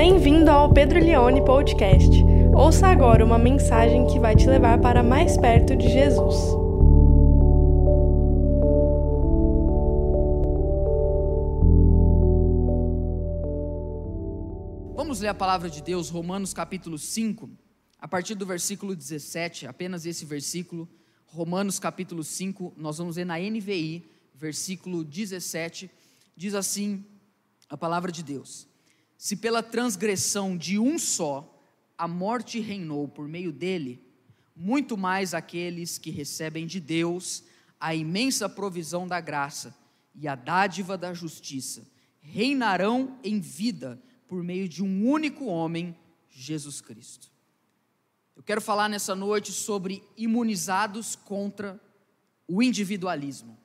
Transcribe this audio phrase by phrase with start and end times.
[0.00, 2.08] Bem-vindo ao Pedro Leone Podcast.
[2.54, 6.36] Ouça agora uma mensagem que vai te levar para mais perto de Jesus.
[14.94, 17.50] Vamos ler a palavra de Deus, Romanos capítulo 5,
[17.98, 20.88] a partir do versículo 17, apenas esse versículo.
[21.26, 25.90] Romanos capítulo 5, nós vamos ler na NVI, versículo 17,
[26.36, 27.04] diz assim
[27.68, 28.67] a palavra de Deus:
[29.18, 31.60] Se pela transgressão de um só
[31.98, 34.00] a morte reinou por meio dele,
[34.54, 37.42] muito mais aqueles que recebem de Deus
[37.80, 39.74] a imensa provisão da graça
[40.14, 41.84] e a dádiva da justiça
[42.20, 45.96] reinarão em vida por meio de um único homem,
[46.30, 47.28] Jesus Cristo.
[48.36, 51.80] Eu quero falar nessa noite sobre imunizados contra
[52.46, 53.58] o individualismo.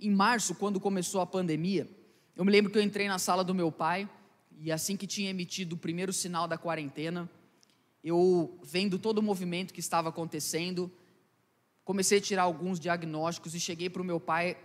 [0.00, 1.88] Em março, quando começou a pandemia,
[2.34, 4.08] eu me lembro que eu entrei na sala do meu pai
[4.58, 7.30] e assim que tinha emitido o primeiro sinal da quarentena,
[8.02, 10.90] eu vendo todo o movimento que estava acontecendo,
[11.84, 14.56] comecei a tirar alguns diagnósticos e cheguei para o meu pai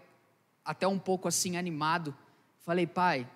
[0.63, 2.15] até um pouco assim animado.
[2.59, 3.29] Falei, pai,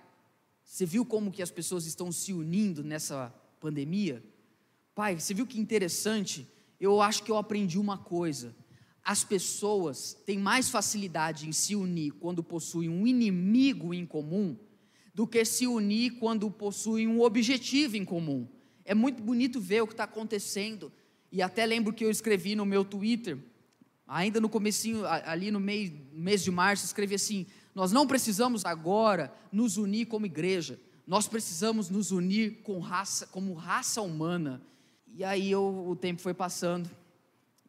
[0.63, 4.23] você viu como que as pessoas estão se unindo nessa pandemia?
[4.93, 6.47] Pai, você viu que interessante?
[6.79, 8.55] Eu acho que eu aprendi uma coisa
[9.03, 14.55] as pessoas têm mais facilidade em se unir quando possuem um inimigo em comum
[15.13, 18.47] do que se unir quando possuem um objetivo em comum.
[18.85, 20.91] É muito bonito ver o que está acontecendo.
[21.31, 23.37] E até lembro que eu escrevi no meu Twitter,
[24.07, 29.33] ainda no comecinho, ali no mês, mês de março, escrevi assim: nós não precisamos agora
[29.51, 34.61] nos unir como igreja, nós precisamos nos unir com raça, como raça humana.
[35.07, 36.89] E aí eu, o tempo foi passando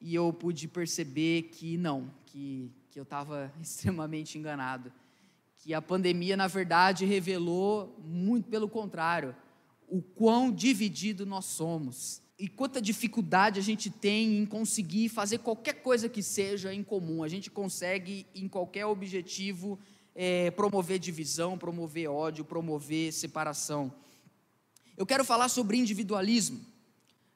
[0.00, 4.92] e eu pude perceber que não, que, que eu estava extremamente enganado.
[5.62, 9.34] Que a pandemia, na verdade, revelou muito pelo contrário,
[9.88, 15.74] o quão dividido nós somos e quanta dificuldade a gente tem em conseguir fazer qualquer
[15.74, 17.22] coisa que seja em comum.
[17.22, 19.78] A gente consegue, em qualquer objetivo,
[20.12, 23.94] é, promover divisão, promover ódio, promover separação.
[24.96, 26.60] Eu quero falar sobre individualismo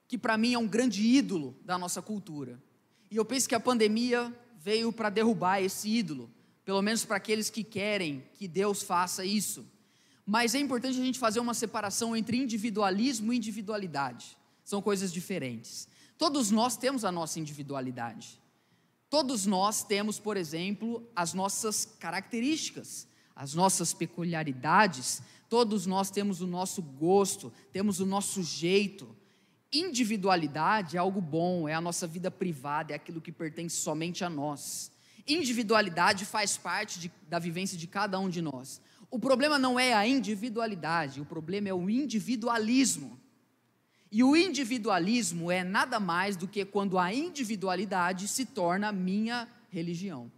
[0.09, 2.61] que para mim é um grande ídolo da nossa cultura.
[3.09, 6.28] E eu penso que a pandemia veio para derrubar esse ídolo,
[6.66, 9.65] pelo menos para aqueles que querem que Deus faça isso.
[10.27, 14.37] Mas é importante a gente fazer uma separação entre individualismo e individualidade.
[14.62, 15.88] São coisas diferentes.
[16.19, 18.38] Todos nós temos a nossa individualidade.
[19.09, 25.22] Todos nós temos, por exemplo, as nossas características, as nossas peculiaridades.
[25.48, 29.16] Todos nós temos o nosso gosto, temos o nosso jeito
[29.72, 34.31] Individualidade é algo bom, é a nossa vida privada, é aquilo que pertence somente a
[34.31, 34.93] nós.
[35.27, 38.81] Individualidade faz parte de, da vivência de cada um de nós.
[39.11, 43.21] O problema não é a individualidade, o problema é o individualismo.
[44.11, 50.31] E o individualismo é nada mais do que quando a individualidade se torna minha religião.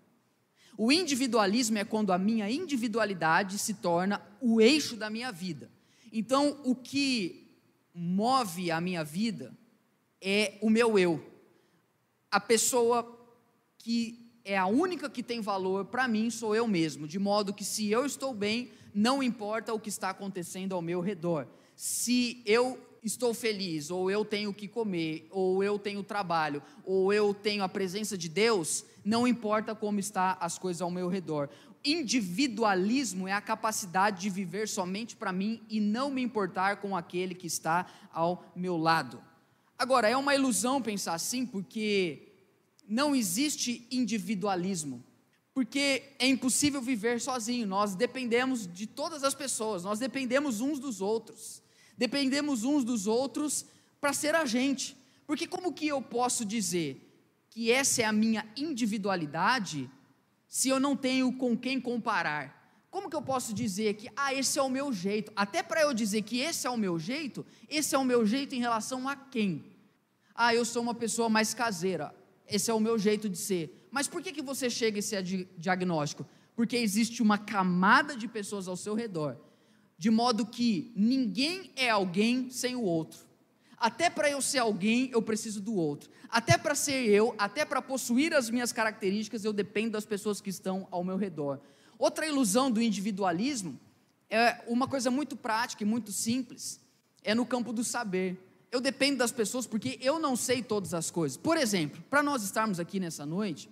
[0.77, 5.71] O individualismo é quando a minha individualidade se torna o eixo da minha vida.
[6.13, 7.53] Então, o que
[7.93, 9.53] move a minha vida
[10.21, 11.25] é o meu eu.
[12.31, 13.17] A pessoa
[13.77, 17.65] que é a única que tem valor para mim sou eu mesmo, de modo que
[17.65, 21.47] se eu estou bem, não importa o que está acontecendo ao meu redor.
[21.77, 27.13] Se eu estou feliz, ou eu tenho o que comer, ou eu tenho trabalho, ou
[27.13, 31.51] eu tenho a presença de Deus, não importa como está as coisas ao meu redor
[31.85, 37.35] individualismo é a capacidade de viver somente para mim e não me importar com aquele
[37.35, 39.23] que está ao meu lado.
[39.79, 42.28] Agora, é uma ilusão pensar assim, porque
[42.89, 45.05] não existe individualismo.
[45.53, 51.01] Porque é impossível viver sozinho, nós dependemos de todas as pessoas, nós dependemos uns dos
[51.01, 51.61] outros.
[51.97, 53.67] Dependemos uns dos outros
[54.01, 54.97] para ser a gente.
[55.27, 57.05] Porque como que eu posso dizer
[57.51, 59.91] que essa é a minha individualidade
[60.47, 62.57] se eu não tenho com quem comparar?
[62.91, 65.31] Como que eu posso dizer que, ah, esse é o meu jeito?
[65.37, 68.55] Até para eu dizer que esse é o meu jeito, esse é o meu jeito
[68.55, 69.65] em relação a quem?
[70.35, 72.15] Ah, eu sou uma pessoa mais caseira,
[72.49, 73.89] esse é o meu jeito de ser.
[73.91, 76.27] Mas por que, que você chega a esse diagnóstico?
[76.55, 79.37] Porque existe uma camada de pessoas ao seu redor,
[79.97, 83.29] de modo que ninguém é alguém sem o outro.
[83.77, 86.11] Até para eu ser alguém, eu preciso do outro.
[86.29, 90.51] Até para ser eu, até para possuir as minhas características, eu dependo das pessoas que
[90.51, 91.61] estão ao meu redor.
[91.97, 93.79] Outra ilusão do individualismo
[94.29, 96.81] é uma coisa muito prática e muito simples.
[97.23, 98.37] É no campo do saber.
[98.71, 101.37] Eu dependo das pessoas porque eu não sei todas as coisas.
[101.37, 103.69] Por exemplo, para nós estarmos aqui nessa noite,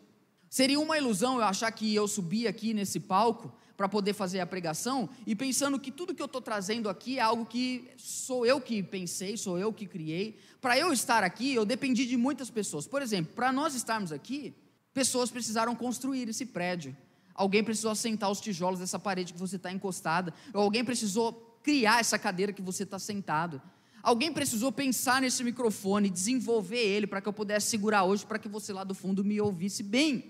[0.49, 4.47] seria uma ilusão eu achar que eu subi aqui nesse palco para poder fazer a
[4.47, 8.61] pregação e pensando que tudo que eu estou trazendo aqui é algo que sou eu
[8.61, 10.39] que pensei, sou eu que criei.
[10.61, 12.87] Para eu estar aqui, eu dependi de muitas pessoas.
[12.87, 14.55] Por exemplo, para nós estarmos aqui,
[14.95, 16.97] pessoas precisaram construir esse prédio.
[17.35, 20.33] Alguém precisou assentar os tijolos dessa parede que você está encostada.
[20.55, 23.61] Ou alguém precisou criar essa cadeira que você está sentado.
[24.07, 28.49] Alguém precisou pensar nesse microfone, desenvolver ele para que eu pudesse segurar hoje, para que
[28.49, 30.27] você lá do fundo me ouvisse bem.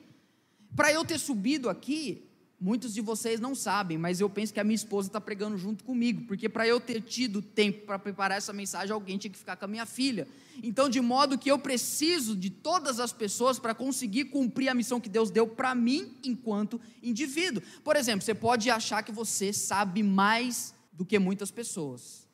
[0.75, 2.25] Para eu ter subido aqui,
[2.59, 5.85] muitos de vocês não sabem, mas eu penso que a minha esposa está pregando junto
[5.85, 9.57] comigo, porque para eu ter tido tempo para preparar essa mensagem, alguém tinha que ficar
[9.57, 10.27] com a minha filha.
[10.63, 14.99] Então, de modo que eu preciso de todas as pessoas para conseguir cumprir a missão
[14.99, 17.63] que Deus deu para mim enquanto indivíduo.
[17.85, 22.26] Por exemplo, você pode achar que você sabe mais do que muitas pessoas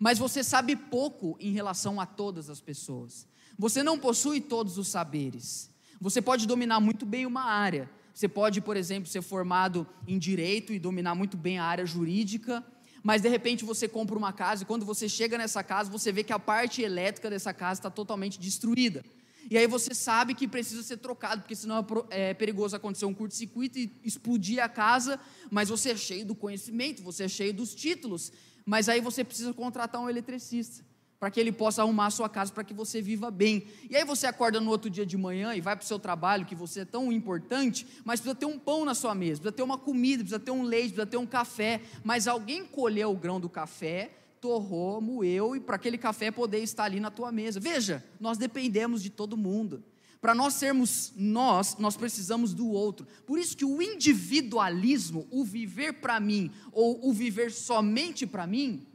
[0.00, 3.28] mas você sabe pouco em relação a todas as pessoas.
[3.58, 5.70] Você não possui todos os saberes.
[6.00, 7.88] Você pode dominar muito bem uma área.
[8.14, 12.64] Você pode, por exemplo, ser formado em direito e dominar muito bem a área jurídica,
[13.02, 16.24] mas de repente você compra uma casa e quando você chega nessa casa, você vê
[16.24, 19.04] que a parte elétrica dessa casa está totalmente destruída.
[19.50, 23.14] E aí você sabe que precisa ser trocado, porque senão é, é perigoso acontecer um
[23.14, 25.18] curto-circuito e explodir a casa,
[25.50, 28.32] mas você é cheio do conhecimento, você é cheio dos títulos,
[28.64, 30.84] mas aí você precisa contratar um eletricista
[31.20, 33.66] para que ele possa arrumar a sua casa para que você viva bem.
[33.90, 36.46] E aí você acorda no outro dia de manhã e vai para o seu trabalho,
[36.46, 39.62] que você é tão importante, mas precisa ter um pão na sua mesa, precisa ter
[39.62, 41.82] uma comida, precisa ter um leite, precisa ter um café.
[42.02, 44.10] Mas alguém colheu o grão do café,
[44.40, 47.60] torrou, moeu, e para aquele café poder estar ali na tua mesa.
[47.60, 49.84] Veja, nós dependemos de todo mundo.
[50.20, 53.06] Para nós sermos nós, nós precisamos do outro.
[53.26, 58.86] Por isso que o individualismo, o viver para mim, ou o viver somente para mim,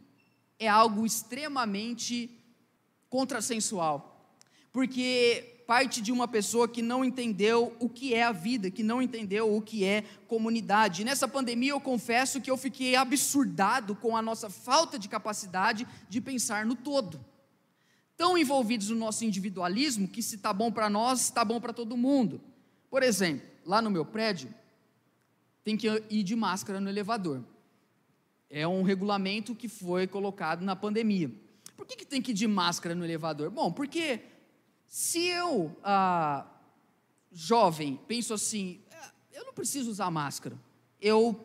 [0.60, 2.30] é algo extremamente
[3.10, 4.38] contrassensual.
[4.72, 9.02] Porque parte de uma pessoa que não entendeu o que é a vida, que não
[9.02, 11.02] entendeu o que é comunidade.
[11.02, 15.88] E nessa pandemia eu confesso que eu fiquei absurdado com a nossa falta de capacidade
[16.08, 17.20] de pensar no todo
[18.18, 21.98] tão envolvidos no nosso individualismo que se está bom para nós, está bom para todo
[21.98, 22.42] mundo.
[22.90, 24.54] Por exemplo, lá no meu prédio,
[25.64, 27.44] tem que ir de máscara no elevador.
[28.50, 31.32] É um regulamento que foi colocado na pandemia.
[31.76, 33.50] Por que, que tem que ir de máscara no elevador?
[33.50, 34.22] Bom, porque
[34.88, 36.46] se eu, ah,
[37.32, 40.58] jovem, penso assim, é, eu não preciso usar máscara,
[41.02, 41.44] eu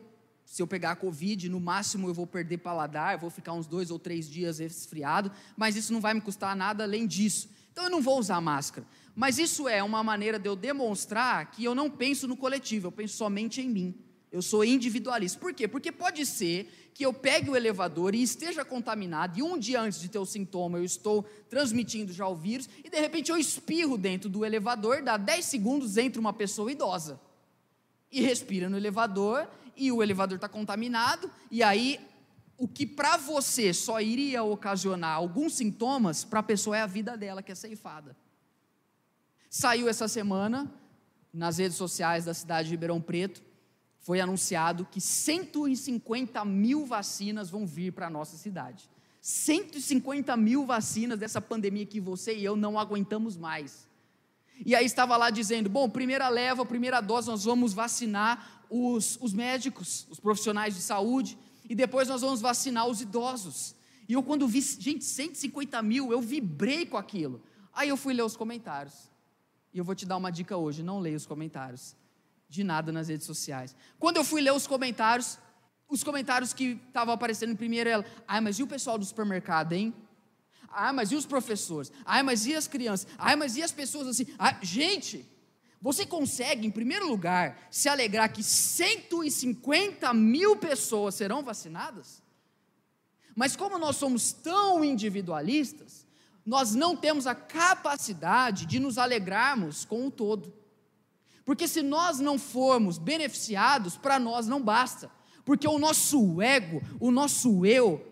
[0.50, 3.68] se eu pegar a Covid, no máximo eu vou perder paladar, eu vou ficar uns
[3.68, 7.48] dois ou três dias resfriado, mas isso não vai me custar nada além disso.
[7.70, 8.84] Então eu não vou usar máscara.
[9.14, 12.92] Mas isso é uma maneira de eu demonstrar que eu não penso no coletivo, eu
[12.92, 13.94] penso somente em mim.
[14.32, 15.38] Eu sou individualista.
[15.38, 15.68] Por quê?
[15.68, 20.00] Porque pode ser que eu pegue o elevador e esteja contaminado, e um dia antes
[20.00, 23.96] de ter o sintoma eu estou transmitindo já o vírus, e de repente eu espirro
[23.96, 27.20] dentro do elevador, dá 10 segundos, entra uma pessoa idosa.
[28.10, 32.00] E respira no elevador, e o elevador está contaminado, e aí
[32.56, 37.16] o que para você só iria ocasionar alguns sintomas, para a pessoa é a vida
[37.16, 38.16] dela que é ceifada.
[39.48, 40.72] Saiu essa semana,
[41.32, 43.42] nas redes sociais da cidade de Ribeirão Preto,
[44.00, 48.88] foi anunciado que 150 mil vacinas vão vir para a nossa cidade.
[49.20, 53.89] 150 mil vacinas dessa pandemia que você e eu não aguentamos mais.
[54.64, 59.32] E aí estava lá dizendo: bom, primeira leva, primeira dose, nós vamos vacinar os, os
[59.32, 63.74] médicos, os profissionais de saúde, e depois nós vamos vacinar os idosos.
[64.08, 67.40] E eu, quando vi, gente, 150 mil, eu vibrei com aquilo.
[67.72, 69.10] Aí eu fui ler os comentários.
[69.72, 71.96] E eu vou te dar uma dica hoje: não leia os comentários.
[72.48, 73.76] De nada nas redes sociais.
[73.98, 75.38] Quando eu fui ler os comentários,
[75.88, 79.94] os comentários que estavam aparecendo primeiro era: ai, mas e o pessoal do supermercado, hein?
[80.70, 81.90] Ah, mas e os professores?
[82.04, 83.06] Ah, mas e as crianças?
[83.18, 84.26] Ah, mas e as pessoas assim?
[84.38, 85.28] Ah, gente,
[85.82, 92.22] você consegue, em primeiro lugar, se alegrar que 150 mil pessoas serão vacinadas?
[93.34, 96.06] Mas como nós somos tão individualistas,
[96.44, 100.52] nós não temos a capacidade de nos alegrarmos com o todo.
[101.44, 105.10] Porque se nós não formos beneficiados, para nós não basta.
[105.44, 108.06] Porque o nosso ego, o nosso eu,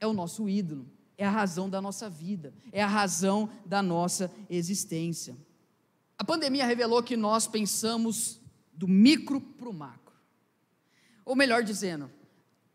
[0.00, 4.32] é o nosso ídolo, é a razão da nossa vida, é a razão da nossa
[4.48, 5.36] existência.
[6.16, 8.40] A pandemia revelou que nós pensamos
[8.72, 10.14] do micro para o macro.
[11.24, 12.08] Ou melhor dizendo,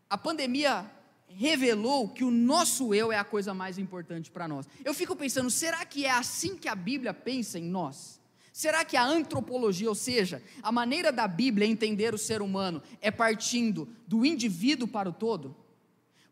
[0.10, 0.86] a pandemia
[1.26, 4.68] revelou que o nosso eu é a coisa mais importante para nós.
[4.84, 8.22] Eu fico pensando, será que é assim que a Bíblia pensa em nós?
[8.52, 13.10] Será que a antropologia, ou seja, a maneira da Bíblia entender o ser humano é
[13.10, 15.63] partindo do indivíduo para o todo?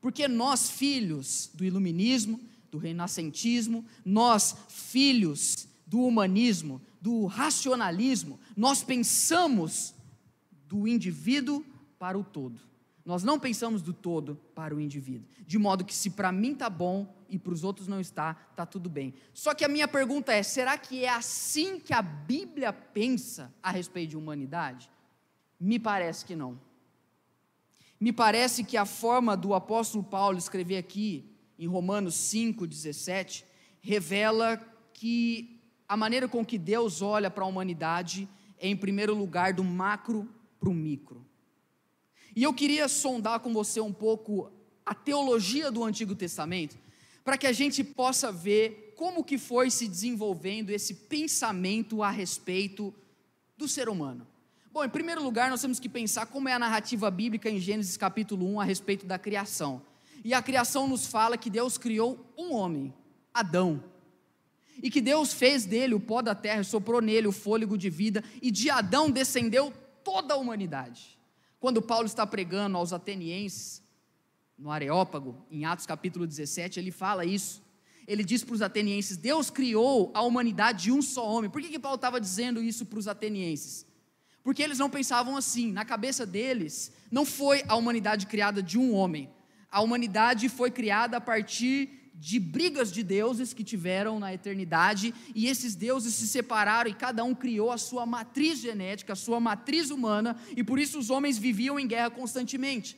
[0.01, 2.39] Porque nós, filhos do iluminismo,
[2.71, 9.93] do renascentismo, nós, filhos do humanismo, do racionalismo, nós pensamos
[10.67, 11.63] do indivíduo
[11.99, 12.59] para o todo.
[13.05, 15.27] Nós não pensamos do todo para o indivíduo.
[15.45, 18.65] De modo que se para mim está bom e para os outros não está, está
[18.65, 19.13] tudo bem.
[19.33, 23.71] Só que a minha pergunta é: será que é assim que a Bíblia pensa a
[23.71, 24.89] respeito de humanidade?
[25.59, 26.59] Me parece que não.
[28.01, 31.23] Me parece que a forma do apóstolo Paulo escrever aqui,
[31.59, 33.45] em Romanos 5, 17,
[33.79, 34.57] revela
[34.91, 38.27] que a maneira com que Deus olha para a humanidade
[38.57, 40.27] é, em primeiro lugar, do macro
[40.59, 41.23] para o micro.
[42.35, 44.51] E eu queria sondar com você um pouco
[44.83, 46.79] a teologia do Antigo Testamento,
[47.23, 52.91] para que a gente possa ver como que foi se desenvolvendo esse pensamento a respeito
[53.55, 54.25] do ser humano.
[54.73, 57.97] Bom, em primeiro lugar, nós temos que pensar como é a narrativa bíblica em Gênesis
[57.97, 59.81] capítulo 1 a respeito da criação.
[60.23, 62.93] E a criação nos fala que Deus criou um homem,
[63.33, 63.83] Adão.
[64.81, 68.23] E que Deus fez dele o pó da terra, soprou nele o fôlego de vida,
[68.41, 69.73] e de Adão descendeu
[70.05, 71.19] toda a humanidade.
[71.59, 73.83] Quando Paulo está pregando aos atenienses,
[74.57, 77.61] no Areópago, em Atos capítulo 17, ele fala isso.
[78.07, 81.51] Ele diz para os atenienses: Deus criou a humanidade de um só homem.
[81.51, 83.90] Por que, que Paulo estava dizendo isso para os atenienses?
[84.43, 85.71] Porque eles não pensavam assim.
[85.71, 89.29] Na cabeça deles, não foi a humanidade criada de um homem.
[89.71, 95.47] A humanidade foi criada a partir de brigas de deuses que tiveram na eternidade, e
[95.47, 99.89] esses deuses se separaram e cada um criou a sua matriz genética, a sua matriz
[99.89, 102.95] humana, e por isso os homens viviam em guerra constantemente.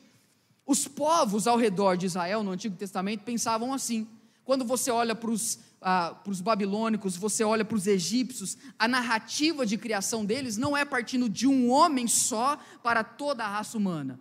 [0.66, 4.06] Os povos ao redor de Israel no Antigo Testamento pensavam assim.
[4.44, 8.88] Quando você olha para os ah, para os babilônicos, você olha para os egípcios, a
[8.88, 13.76] narrativa de criação deles não é partindo de um homem só para toda a raça
[13.76, 14.18] humana.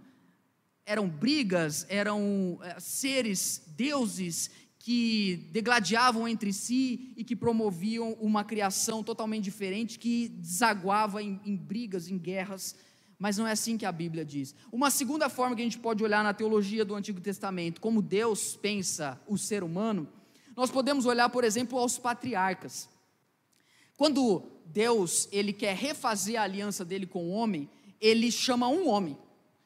[0.86, 9.02] Eram brigas, eram eh, seres, deuses que degladiavam entre si e que promoviam uma criação
[9.02, 12.76] totalmente diferente, que desaguava em, em, brigas, em guerras,
[13.18, 14.54] mas não é assim que a Bíblia diz.
[14.70, 18.58] Uma segunda forma que a gente pode olhar na teologia do Antigo Testamento, como Deus
[18.58, 20.10] pensa o ser humano,
[20.56, 22.88] nós podemos olhar, por exemplo, aos patriarcas.
[23.98, 27.70] Quando Deus ele quer refazer a aliança dele com o homem,
[28.00, 29.18] ele chama um homem,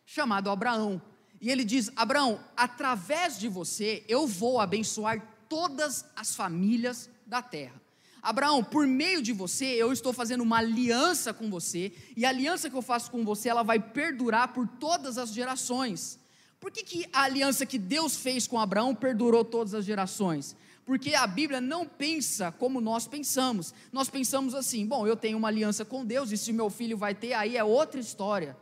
[0.05, 1.01] chamado Abraão.
[1.41, 7.81] E ele diz: Abraão, através de você eu vou abençoar todas as famílias da terra.
[8.21, 12.69] Abraão, por meio de você, eu estou fazendo uma aliança com você, e a aliança
[12.69, 16.19] que eu faço com você, ela vai perdurar por todas as gerações.
[16.59, 20.55] Por que, que a aliança que Deus fez com Abraão perdurou todas as gerações?
[20.87, 23.73] Porque a Bíblia não pensa como nós pensamos.
[23.91, 27.13] Nós pensamos assim: bom, eu tenho uma aliança com Deus, e se meu filho vai
[27.13, 28.55] ter, aí é outra história.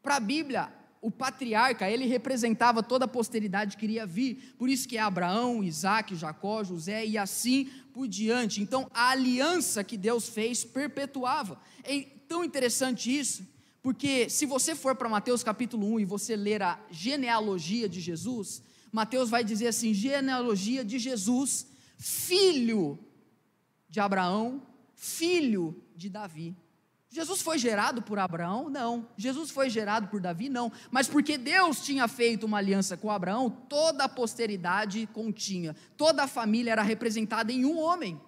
[0.00, 4.86] Para a Bíblia, o patriarca, ele representava toda a posteridade que iria vir, por isso
[4.86, 8.62] que é Abraão, Isaac, Jacó, José e assim por diante.
[8.62, 11.60] Então, a aliança que Deus fez perpetuava.
[11.82, 13.44] É tão interessante isso,
[13.82, 18.62] porque se você for para Mateus capítulo 1 e você ler a genealogia de Jesus,
[18.92, 21.66] Mateus vai dizer assim: genealogia de Jesus,
[21.96, 22.98] filho
[23.88, 24.62] de Abraão,
[24.94, 26.56] filho de Davi.
[27.12, 28.70] Jesus foi gerado por Abraão?
[28.70, 29.08] Não.
[29.16, 30.48] Jesus foi gerado por Davi?
[30.48, 30.70] Não.
[30.92, 36.28] Mas porque Deus tinha feito uma aliança com Abraão, toda a posteridade continha, toda a
[36.28, 38.20] família era representada em um homem.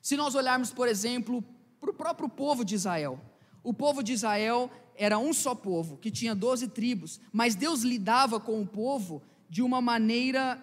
[0.00, 1.44] Se nós olharmos, por exemplo,
[1.78, 3.20] para o próprio povo de Israel,
[3.62, 8.40] o povo de Israel era um só povo, que tinha doze tribos, mas Deus lidava
[8.40, 10.62] com o povo de uma maneira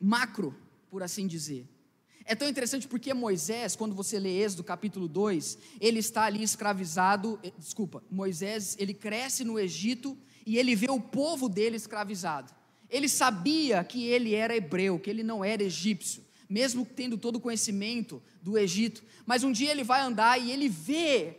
[0.00, 0.54] macro,
[0.90, 1.68] por assim dizer.
[2.24, 7.40] É tão interessante porque Moisés, quando você lê Êxodo capítulo 2, ele está ali escravizado,
[7.42, 12.52] eh, desculpa, Moisés, ele cresce no Egito e ele vê o povo dele escravizado.
[12.90, 17.40] Ele sabia que ele era hebreu, que ele não era egípcio, mesmo tendo todo o
[17.40, 19.02] conhecimento do Egito.
[19.24, 21.36] Mas um dia ele vai andar e ele vê,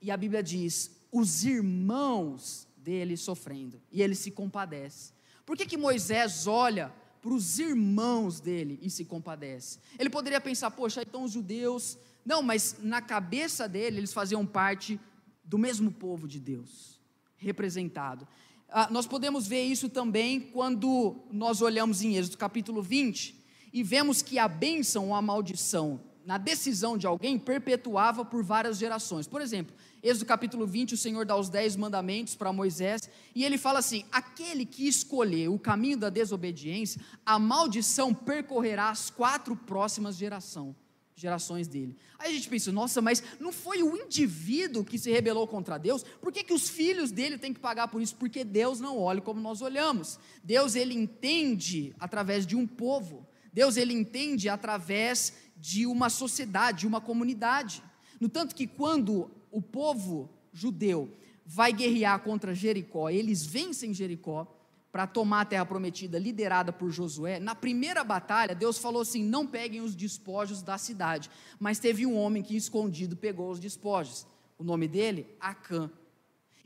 [0.00, 5.12] e a Bíblia diz, os irmãos dele sofrendo, e ele se compadece.
[5.50, 9.80] Por que, que Moisés olha para os irmãos dele e se compadece.
[9.98, 11.98] Ele poderia pensar, poxa, então os judeus.
[12.24, 15.00] Não, mas na cabeça dele, eles faziam parte
[15.44, 17.00] do mesmo povo de Deus,
[17.36, 18.28] representado.
[18.68, 23.34] Ah, nós podemos ver isso também quando nós olhamos em Êxodo capítulo 20
[23.72, 28.78] e vemos que a bênção ou a maldição na decisão de alguém perpetuava por várias
[28.78, 29.26] gerações.
[29.26, 33.58] Por exemplo, Êxodo capítulo 20, o Senhor dá os dez mandamentos para Moisés, e ele
[33.58, 40.16] fala assim: aquele que escolher o caminho da desobediência, a maldição percorrerá as quatro próximas
[40.16, 40.76] gerações
[41.16, 41.98] gerações dele.
[42.18, 46.02] Aí a gente pensa, nossa, mas não foi o indivíduo que se rebelou contra Deus?
[46.02, 48.16] Por que, que os filhos dele têm que pagar por isso?
[48.16, 50.18] Porque Deus não olha como nós olhamos.
[50.42, 53.28] Deus ele entende através de um povo.
[53.52, 57.82] Deus ele entende através de uma sociedade, de uma comunidade.
[58.18, 61.10] No tanto que quando o povo judeu
[61.44, 63.10] vai guerrear contra Jericó.
[63.10, 64.46] Eles vencem Jericó
[64.92, 67.40] para tomar a terra prometida, liderada por Josué.
[67.40, 71.30] Na primeira batalha, Deus falou assim: não peguem os despojos da cidade.
[71.58, 74.26] Mas teve um homem que, escondido, pegou os despojos.
[74.58, 75.26] O nome dele?
[75.40, 75.90] Acã.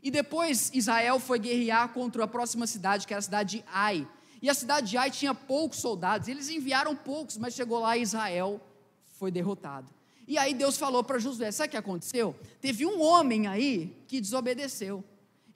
[0.02, 4.06] E depois Israel foi guerrear contra a próxima cidade, que era a cidade de Ai.
[4.42, 6.28] E a cidade de Ai tinha poucos soldados.
[6.28, 8.60] Eles enviaram poucos, mas chegou lá Israel
[9.18, 9.88] foi derrotado.
[10.26, 12.34] E aí Deus falou para Josué: sabe o que aconteceu?
[12.60, 15.04] Teve um homem aí que desobedeceu.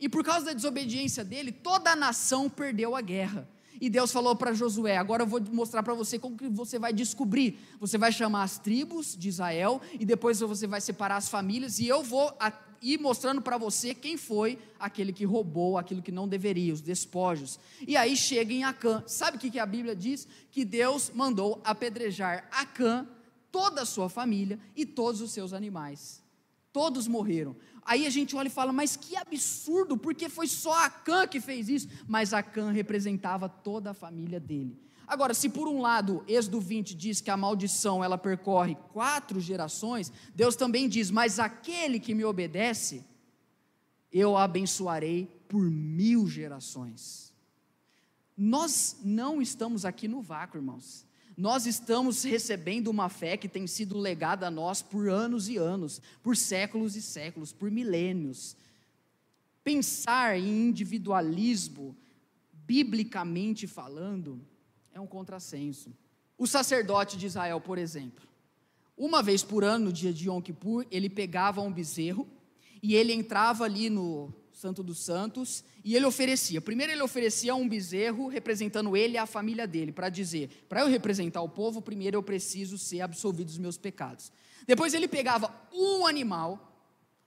[0.00, 3.48] E por causa da desobediência dele, toda a nação perdeu a guerra.
[3.80, 6.92] E Deus falou para Josué: agora eu vou mostrar para você como que você vai
[6.92, 7.58] descobrir.
[7.80, 11.86] Você vai chamar as tribos de Israel e depois você vai separar as famílias e
[11.86, 12.36] eu vou
[12.80, 17.58] ir mostrando para você quem foi aquele que roubou aquilo que não deveria, os despojos.
[17.86, 19.02] E aí chega em Acã.
[19.06, 20.28] Sabe o que, a Bíblia diz?
[20.50, 23.06] Que Deus mandou apedrejar Acã
[23.50, 26.22] toda a sua família e todos os seus animais.
[26.72, 27.56] Todos morreram.
[27.84, 31.68] Aí a gente olha e fala, mas que absurdo, porque foi só Acã que fez
[31.68, 31.88] isso.
[32.06, 34.78] Mas Acã representava toda a família dele.
[35.06, 40.12] Agora, se por um lado, Êxodo 20 diz que a maldição ela percorre quatro gerações,
[40.34, 43.06] Deus também diz: Mas aquele que me obedece,
[44.12, 47.32] eu abençoarei por mil gerações.
[48.36, 51.07] Nós não estamos aqui no vácuo, irmãos
[51.38, 56.02] nós estamos recebendo uma fé que tem sido legada a nós por anos e anos,
[56.21, 58.57] por séculos e séculos, por milênios.
[59.62, 61.97] Pensar em individualismo,
[62.52, 64.45] biblicamente falando,
[64.92, 65.97] é um contrassenso.
[66.37, 68.26] O sacerdote de Israel, por exemplo,
[68.97, 72.26] uma vez por ano, no dia de Yom Kippur, ele pegava um bezerro
[72.83, 76.60] e ele entrava ali no Santo dos Santos, e ele oferecia.
[76.60, 80.88] Primeiro ele oferecia um bezerro representando ele e a família dele, para dizer: para eu
[80.88, 84.32] representar o povo, primeiro eu preciso ser absolvido dos meus pecados.
[84.66, 86.76] Depois ele pegava um animal,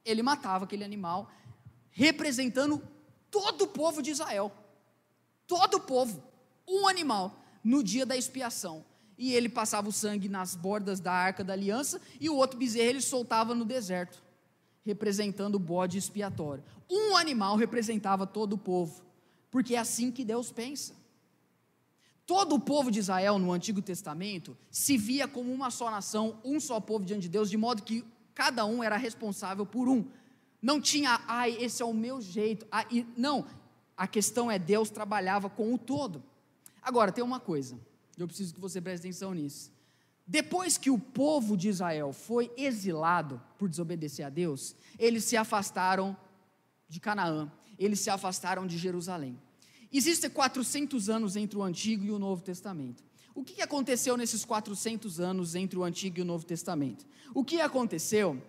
[0.03, 1.31] ele matava aquele animal,
[1.89, 2.81] representando
[3.31, 4.51] todo o povo de Israel.
[5.47, 6.21] Todo o povo,
[6.67, 8.83] um animal, no dia da expiação.
[9.17, 12.89] E ele passava o sangue nas bordas da arca da aliança, e o outro bezerro
[12.89, 14.21] ele soltava no deserto
[14.85, 16.63] representando o bode expiatório.
[16.89, 19.01] Um animal representava todo o povo,
[19.49, 20.93] porque é assim que Deus pensa.
[22.25, 26.59] Todo o povo de Israel no Antigo Testamento se via como uma só nação, um
[26.59, 30.05] só povo diante de Deus, de modo que cada um era responsável por um.
[30.61, 32.65] Não tinha, ai, esse é o meu jeito.
[32.71, 33.45] Ah, e, não,
[33.97, 36.23] a questão é Deus trabalhava com o todo.
[36.81, 37.77] Agora, tem uma coisa,
[38.17, 39.71] eu preciso que você preste atenção nisso.
[40.31, 46.15] Depois que o povo de Israel foi exilado por desobedecer a Deus, eles se afastaram
[46.87, 49.37] de Canaã, eles se afastaram de Jerusalém.
[49.91, 53.03] Existem 400 anos entre o Antigo e o Novo Testamento.
[53.35, 57.05] O que aconteceu nesses 400 anos entre o Antigo e o Novo Testamento?
[57.35, 58.41] O que aconteceu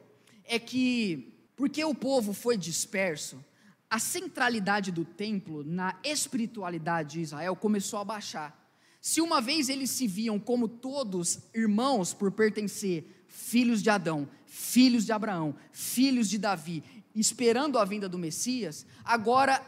[0.45, 3.45] é que, porque o povo foi disperso,
[3.91, 8.62] a centralidade do templo na espiritualidade de Israel começou a baixar.
[9.03, 15.05] Se uma vez eles se viam como todos irmãos por pertencer, filhos de Adão, filhos
[15.05, 19.61] de Abraão, filhos de Davi, esperando a vinda do Messias, agora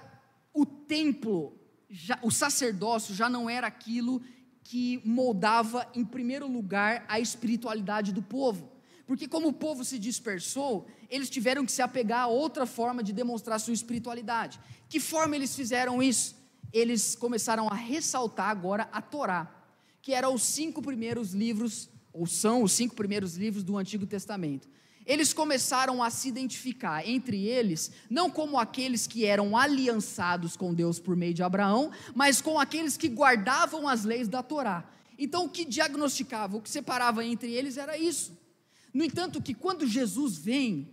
[0.53, 1.59] o templo,
[1.91, 4.23] já, o sacerdócio já não era aquilo
[4.63, 8.71] que moldava em primeiro lugar a espiritualidade do povo.
[9.05, 13.13] Porque como o povo se dispersou, eles tiveram que se apegar a outra forma de
[13.13, 14.61] demonstrar sua espiritualidade.
[14.89, 16.44] Que forma eles fizeram isso?
[16.75, 19.49] Eles começaram a ressaltar agora a Torá,
[20.03, 24.69] que eram os cinco primeiros livros, ou são os cinco primeiros livros do Antigo Testamento.
[25.07, 30.99] Eles começaram a se identificar entre eles, não como aqueles que eram aliançados com Deus
[30.99, 34.85] por meio de Abraão, mas com aqueles que guardavam as leis da Torá.
[35.17, 38.37] Então, o que diagnosticava, o que separava entre eles era isso.
[38.93, 40.91] No entanto, que quando Jesus vem,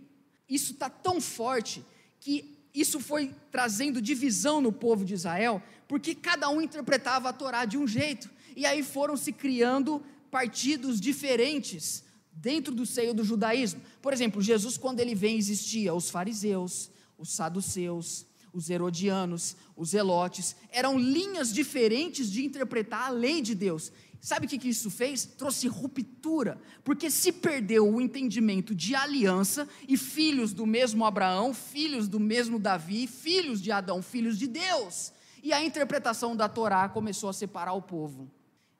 [0.48, 1.84] isso está tão forte
[2.20, 7.64] que isso foi trazendo divisão no povo de Israel, porque cada um interpretava a Torá
[7.64, 13.82] de um jeito, e aí foram se criando partidos diferentes dentro do seio do judaísmo.
[14.00, 20.56] Por exemplo, Jesus, quando ele vem, existia os fariseus, os saduceus, os herodianos, os zelotes,
[20.70, 23.92] eram linhas diferentes de interpretar a lei de Deus.
[24.22, 25.24] Sabe o que, que isso fez?
[25.24, 32.06] Trouxe ruptura, porque se perdeu o entendimento de aliança e filhos do mesmo Abraão, filhos
[32.06, 35.12] do mesmo Davi, filhos de Adão, filhos de Deus.
[35.42, 38.30] E a interpretação da Torá começou a separar o povo.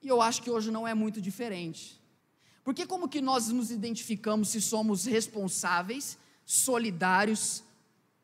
[0.01, 2.01] E eu acho que hoje não é muito diferente.
[2.63, 7.65] Porque como que nós nos identificamos se somos responsáveis, solidários,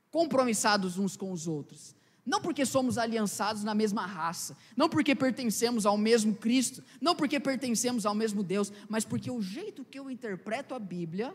[0.09, 1.98] compromissados uns com os outros?
[2.29, 7.41] Não porque somos aliançados na mesma raça, não porque pertencemos ao mesmo Cristo, não porque
[7.41, 11.35] pertencemos ao mesmo Deus, mas porque o jeito que eu interpreto a Bíblia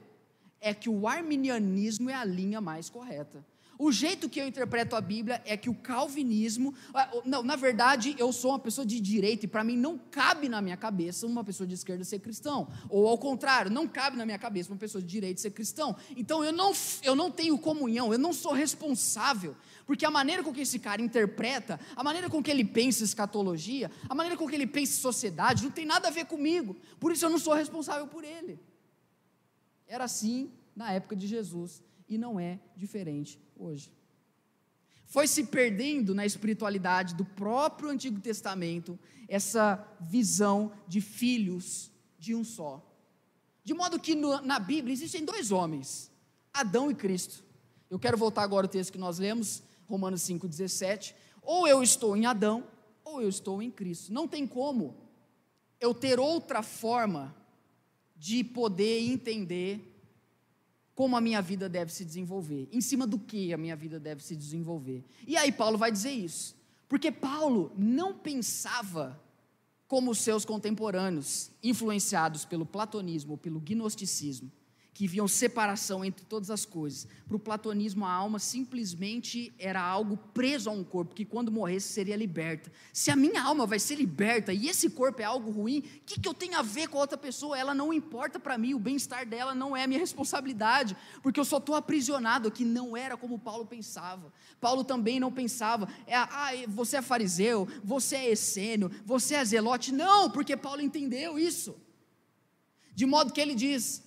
[0.62, 3.44] é que o arminianismo é a linha mais correta.
[3.84, 6.74] O jeito que eu interpreto a Bíblia é que o calvinismo.
[6.94, 10.48] Ah, não, na verdade, eu sou uma pessoa de direita e para mim não cabe
[10.48, 12.70] na minha cabeça uma pessoa de esquerda ser cristão.
[12.88, 15.98] Ou ao contrário, não cabe na minha cabeça uma pessoa de direita ser cristão.
[16.16, 16.72] Então eu não,
[17.04, 19.54] eu não tenho comunhão, eu não sou responsável.
[19.86, 23.92] Porque a maneira com que esse cara interpreta, a maneira com que ele pensa escatologia,
[24.08, 26.74] a maneira com que ele pensa sociedade, não tem nada a ver comigo.
[27.02, 28.62] Por isso eu não sou responsável por ele.
[29.86, 33.92] Era assim na época de Jesus e não é diferente hoje.
[35.06, 42.44] Foi se perdendo na espiritualidade do próprio Antigo Testamento essa visão de filhos de um
[42.44, 42.84] só.
[43.64, 46.12] De modo que no, na Bíblia existem dois homens,
[46.54, 47.44] Adão e Cristo.
[47.90, 51.14] Eu quero voltar agora ao texto que nós lemos, Romanos 5,17.
[51.42, 52.68] Ou eu estou em Adão,
[53.04, 54.12] ou eu estou em Cristo.
[54.12, 54.96] Não tem como
[55.80, 57.36] eu ter outra forma
[58.16, 59.93] de poder entender
[60.96, 64.24] como a minha vida deve se desenvolver, em cima do que a minha vida deve
[64.24, 65.04] se desenvolver.
[65.28, 66.56] E aí Paulo vai dizer isso,
[66.88, 69.20] porque Paulo não pensava
[69.88, 74.52] como seus contemporâneos, influenciados pelo platonismo, pelo gnosticismo
[74.94, 77.08] que viam separação entre todas as coisas.
[77.28, 81.92] Para o platonismo, a alma simplesmente era algo preso a um corpo, que quando morresse
[81.92, 82.72] seria liberta.
[82.92, 86.20] Se a minha alma vai ser liberta e esse corpo é algo ruim, o que,
[86.20, 87.58] que eu tenho a ver com a outra pessoa?
[87.58, 91.58] Ela não importa para mim, o bem-estar dela não é minha responsabilidade, porque eu só
[91.58, 92.64] estou aprisionado aqui.
[92.64, 94.32] Não era como Paulo pensava.
[94.62, 99.92] Paulo também não pensava, é, ah, você é fariseu, você é essênio, você é zelote.
[99.92, 101.76] Não, porque Paulo entendeu isso.
[102.94, 104.04] De modo que ele diz: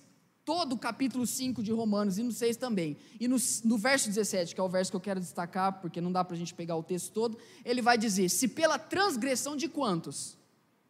[0.47, 2.95] todo o capítulo 5 de Romanos e no 6 também.
[3.19, 6.09] E no, no verso 17, que é o verso que eu quero destacar, porque não
[6.09, 9.67] dá para a gente pegar o texto todo, ele vai dizer: Se pela transgressão de
[9.67, 10.37] quantos?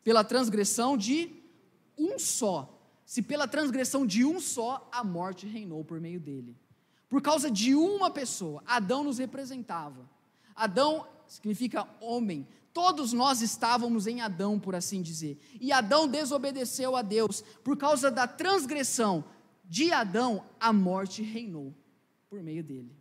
[0.03, 1.31] Pela transgressão de
[1.97, 2.71] um só.
[3.03, 6.55] Se pela transgressão de um só, a morte reinou por meio dele.
[7.09, 10.07] Por causa de uma pessoa, Adão nos representava.
[10.55, 12.47] Adão significa homem.
[12.71, 15.39] Todos nós estávamos em Adão, por assim dizer.
[15.59, 19.25] E Adão desobedeceu a Deus por causa da transgressão
[19.67, 21.73] de Adão, a morte reinou
[22.29, 22.95] por meio dele.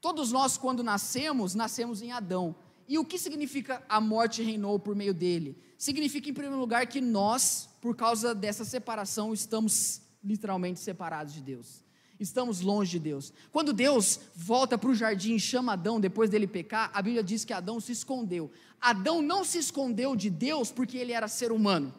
[0.00, 2.54] Todos nós, quando nascemos, nascemos em Adão.
[2.86, 5.58] E o que significa a morte reinou por meio dele?
[5.76, 11.84] Significa, em primeiro lugar, que nós, por causa dessa separação, estamos literalmente separados de Deus.
[12.18, 13.32] Estamos longe de Deus.
[13.52, 17.44] Quando Deus volta para o jardim e chama Adão depois dele pecar, a Bíblia diz
[17.44, 18.50] que Adão se escondeu.
[18.80, 21.94] Adão não se escondeu de Deus porque ele era ser humano.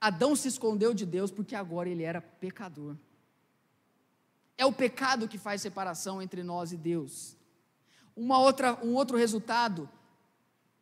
[0.00, 2.96] Adão se escondeu de Deus porque agora ele era pecador.
[4.56, 7.36] É o pecado que faz separação entre nós e Deus.
[8.16, 9.88] Uma outra, um outro resultado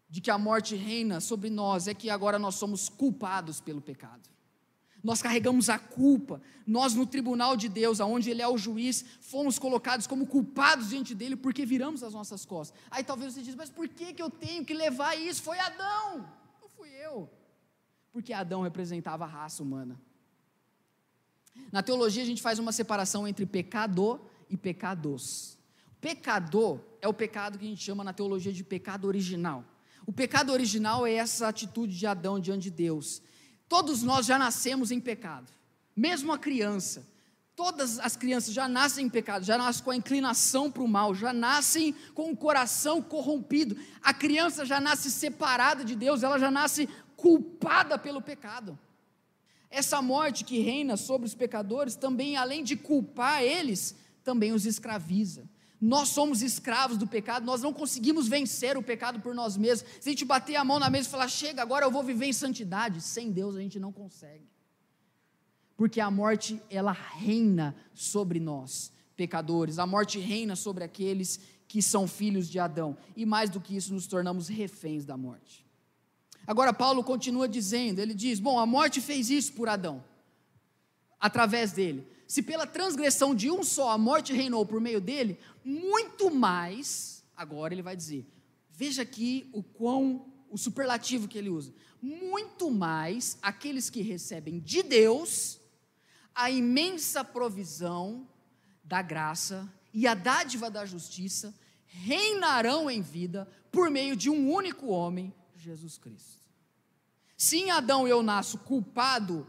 [0.08, 4.28] de que a morte reina sobre nós é que agora nós somos culpados pelo pecado.
[5.02, 6.40] Nós carregamos a culpa.
[6.66, 11.14] Nós, no tribunal de Deus, aonde Ele é o juiz, fomos colocados como culpados diante
[11.14, 12.80] dele porque viramos as nossas costas.
[12.90, 15.42] Aí talvez você diz, mas por que, que eu tenho que levar isso?
[15.42, 16.28] Foi Adão,
[16.60, 17.28] não fui eu
[18.18, 19.96] porque Adão representava a raça humana.
[21.70, 24.18] Na teologia, a gente faz uma separação entre pecador
[24.50, 25.56] e pecados.
[26.00, 29.64] Pecador é o pecado que a gente chama na teologia de pecado original.
[30.04, 33.22] O pecado original é essa atitude de Adão diante de Deus.
[33.68, 35.52] Todos nós já nascemos em pecado,
[35.94, 37.06] mesmo a criança.
[37.54, 41.14] Todas as crianças já nascem em pecado, já nascem com a inclinação para o mal,
[41.14, 43.76] já nascem com o coração corrompido.
[44.02, 48.78] A criança já nasce separada de Deus, ela já nasce culpada pelo pecado.
[49.68, 55.44] Essa morte que reina sobre os pecadores também, além de culpar eles, também os escraviza.
[55.80, 59.88] Nós somos escravos do pecado, nós não conseguimos vencer o pecado por nós mesmos.
[60.00, 62.26] Se a gente bater a mão na mesa e falar, chega, agora eu vou viver
[62.26, 64.48] em santidade, sem Deus a gente não consegue.
[65.76, 69.78] Porque a morte, ela reina sobre nós, pecadores.
[69.78, 72.96] A morte reina sobre aqueles que são filhos de Adão.
[73.16, 75.67] E mais do que isso, nos tornamos reféns da morte.
[76.48, 80.02] Agora, Paulo continua dizendo: ele diz, bom, a morte fez isso por Adão,
[81.20, 82.08] através dele.
[82.26, 87.74] Se pela transgressão de um só a morte reinou por meio dele, muito mais, agora
[87.74, 88.26] ele vai dizer,
[88.70, 94.82] veja aqui o quão, o superlativo que ele usa, muito mais aqueles que recebem de
[94.82, 95.60] Deus
[96.34, 98.26] a imensa provisão
[98.82, 104.86] da graça e a dádiva da justiça reinarão em vida por meio de um único
[104.86, 106.37] homem, Jesus Cristo.
[107.38, 109.46] Se em Adão eu nasço culpado,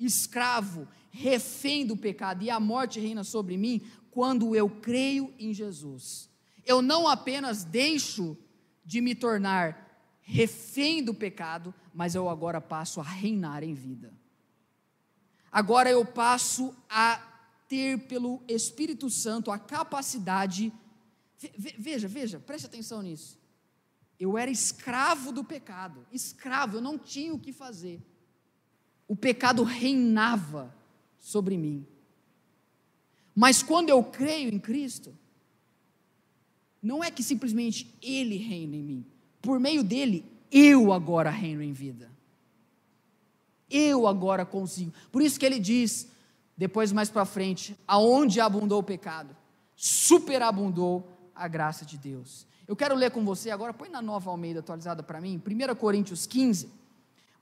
[0.00, 6.28] escravo, refém do pecado e a morte reina sobre mim, quando eu creio em Jesus.
[6.66, 8.36] Eu não apenas deixo
[8.84, 14.12] de me tornar refém do pecado, mas eu agora passo a reinar em vida.
[15.52, 17.22] Agora eu passo a
[17.68, 20.72] ter pelo Espírito Santo a capacidade.
[21.78, 23.38] Veja, veja, preste atenção nisso.
[24.24, 28.00] Eu era escravo do pecado, escravo, eu não tinha o que fazer.
[29.06, 30.74] O pecado reinava
[31.18, 31.86] sobre mim.
[33.34, 35.14] Mas quando eu creio em Cristo,
[36.82, 39.06] não é que simplesmente Ele reina em mim,
[39.42, 42.10] por meio dele, eu agora reino em vida.
[43.68, 44.90] Eu agora consigo.
[45.12, 46.08] Por isso que ele diz,
[46.56, 49.36] depois mais para frente, aonde abundou o pecado,
[49.76, 52.46] superabundou a graça de Deus.
[52.66, 56.26] Eu quero ler com você agora, põe na nova Almeida atualizada para mim, 1 Coríntios
[56.26, 56.70] 15,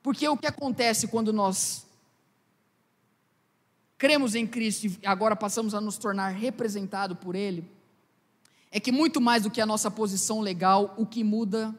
[0.02, 1.86] porque o que acontece quando nós
[3.96, 7.70] cremos em Cristo e agora passamos a nos tornar representado por Ele,
[8.70, 11.72] é que muito mais do que a nossa posição legal, o que muda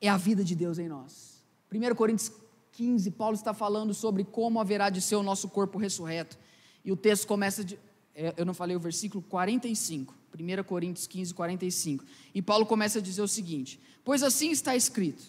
[0.00, 1.42] é a vida de Deus em nós.
[1.70, 2.32] 1 Coríntios
[2.72, 6.38] 15, Paulo está falando sobre como haverá de ser o nosso corpo ressurreto.
[6.82, 7.78] E o texto começa de.
[8.14, 10.14] É, eu não falei o versículo 45.
[10.38, 12.04] 1 Coríntios 15, 45.
[12.34, 15.22] E Paulo começa a dizer o seguinte: Pois assim está escrito: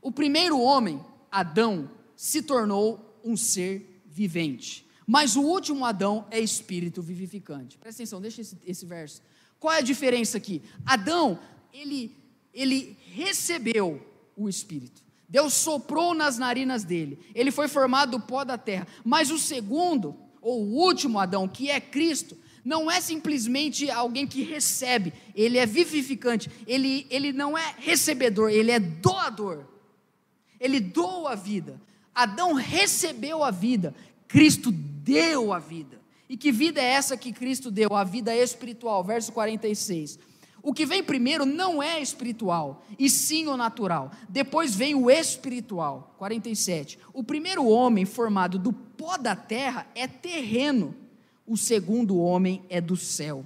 [0.00, 4.84] O primeiro homem, Adão, se tornou um ser vivente.
[5.06, 7.76] Mas o último Adão é espírito vivificante.
[7.76, 9.22] Presta atenção, deixa esse, esse verso.
[9.58, 10.62] Qual é a diferença aqui?
[10.84, 11.38] Adão,
[11.72, 12.16] ele,
[12.52, 14.04] ele recebeu
[14.36, 15.02] o espírito.
[15.28, 17.18] Deus soprou nas narinas dele.
[17.34, 18.86] Ele foi formado do pó da terra.
[19.04, 24.42] Mas o segundo, ou o último Adão, que é Cristo, não é simplesmente alguém que
[24.42, 29.66] recebe, ele é vivificante, ele, ele não é recebedor, ele é doador.
[30.58, 31.80] Ele doa a vida.
[32.14, 33.94] Adão recebeu a vida,
[34.26, 36.00] Cristo deu a vida.
[36.28, 37.94] E que vida é essa que Cristo deu?
[37.94, 40.18] A vida espiritual, verso 46.
[40.62, 44.10] O que vem primeiro não é espiritual, e sim o natural.
[44.30, 46.14] Depois vem o espiritual.
[46.16, 46.98] 47.
[47.12, 50.94] O primeiro homem formado do pó da terra é terreno,
[51.46, 53.44] o segundo homem é do céu.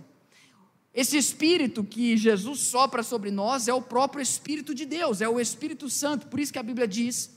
[0.95, 5.39] Esse espírito que Jesus sopra sobre nós é o próprio Espírito de Deus, é o
[5.39, 6.27] Espírito Santo.
[6.27, 7.31] Por isso que a Bíblia diz: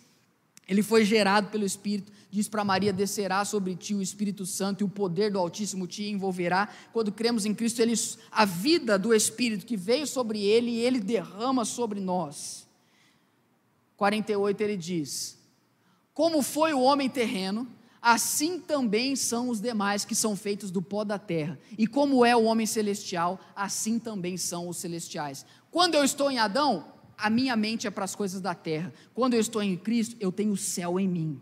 [0.67, 4.86] ele foi gerado pelo Espírito diz para Maria: descerá sobre ti o Espírito Santo e
[4.86, 6.69] o poder do Altíssimo te envolverá.
[6.93, 7.93] Quando cremos em Cristo, ele,
[8.32, 12.65] a vida do Espírito que veio sobre ele, ele derrama sobre nós.
[13.97, 15.38] 48 ele diz:
[16.13, 17.67] Como foi o homem terreno,
[18.01, 21.59] assim também são os demais que são feitos do pó da terra.
[21.77, 25.45] E como é o homem celestial, assim também são os celestiais.
[25.69, 26.85] Quando eu estou em Adão,
[27.17, 28.93] a minha mente é para as coisas da terra.
[29.13, 31.41] Quando eu estou em Cristo, eu tenho o céu em mim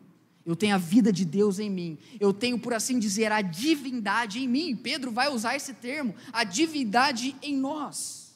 [0.50, 4.40] eu tenho a vida de Deus em mim, eu tenho, por assim dizer, a divindade
[4.40, 4.76] em mim.
[4.76, 8.36] Pedro vai usar esse termo, a divindade em nós.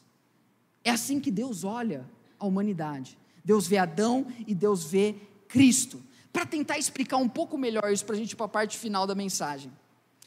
[0.83, 2.07] É assim que Deus olha
[2.37, 3.17] a humanidade.
[3.43, 5.15] Deus vê Adão e Deus vê
[5.47, 5.99] Cristo.
[6.33, 9.05] Para tentar explicar um pouco melhor isso para a gente ir para a parte final
[9.05, 9.71] da mensagem,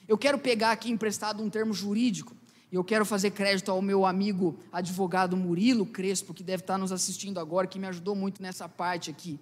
[0.06, 2.34] eu quero pegar aqui emprestado um termo jurídico,
[2.70, 6.92] e eu quero fazer crédito ao meu amigo advogado Murilo Crespo, que deve estar nos
[6.92, 9.38] assistindo agora, que me ajudou muito nessa parte aqui.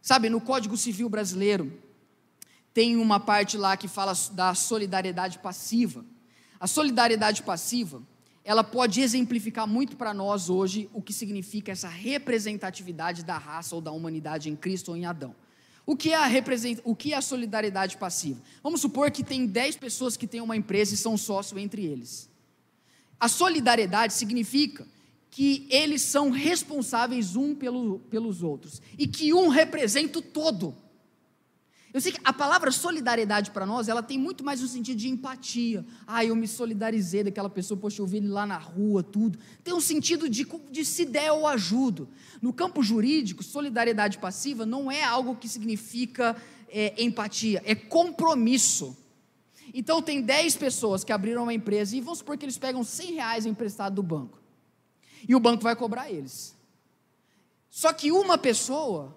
[0.00, 1.72] Sabe, no Código Civil Brasileiro,
[2.72, 6.04] tem uma parte lá que fala da solidariedade passiva.
[6.60, 8.02] A solidariedade passiva,
[8.44, 13.80] ela pode exemplificar muito para nós hoje o que significa essa representatividade da raça ou
[13.80, 15.34] da humanidade em Cristo ou em Adão.
[15.86, 16.80] O que, é a represent...
[16.84, 18.40] o que é a solidariedade passiva?
[18.62, 22.30] Vamos supor que tem 10 pessoas que têm uma empresa e são sócios entre eles.
[23.20, 24.86] A solidariedade significa
[25.30, 30.74] que eles são responsáveis um pelo, pelos outros e que um representa o todo.
[31.94, 35.08] Eu sei que a palavra solidariedade para nós, ela tem muito mais um sentido de
[35.08, 35.86] empatia.
[36.04, 39.38] Ah, eu me solidarizei daquela pessoa, poxa, eu vi ele lá na rua, tudo.
[39.62, 42.08] Tem um sentido de, de se der eu ajudo.
[42.42, 46.36] No campo jurídico, solidariedade passiva não é algo que significa
[46.68, 48.96] é, empatia, é compromisso.
[49.72, 53.12] Então tem 10 pessoas que abriram uma empresa e vamos supor que eles pegam 100
[53.12, 54.42] reais emprestado do banco
[55.28, 56.56] e o banco vai cobrar eles.
[57.70, 59.16] Só que uma pessoa